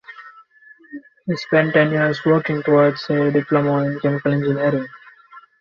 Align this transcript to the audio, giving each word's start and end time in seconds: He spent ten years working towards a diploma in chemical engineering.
He 1.27 1.37
spent 1.37 1.75
ten 1.75 1.91
years 1.91 2.25
working 2.25 2.63
towards 2.63 3.07
a 3.11 3.29
diploma 3.29 3.83
in 3.85 3.99
chemical 3.99 4.31
engineering. 4.33 4.87